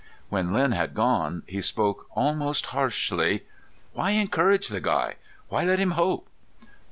[0.29, 3.45] When Len had gone, he spoke almost harshly.
[3.93, 5.17] "Why encourage the guy?
[5.49, 6.27] Why let him hope?"